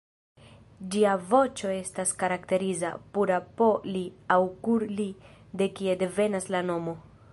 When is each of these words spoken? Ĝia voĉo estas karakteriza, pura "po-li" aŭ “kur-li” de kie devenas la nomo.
Ĝia 0.93 1.11
voĉo 1.33 1.73
estas 1.73 2.13
karakteriza, 2.23 2.91
pura 3.17 3.37
"po-li" 3.59 4.01
aŭ 4.37 4.41
“kur-li” 4.69 5.07
de 5.63 5.69
kie 5.81 5.99
devenas 6.05 6.51
la 6.57 6.65
nomo. 6.73 6.97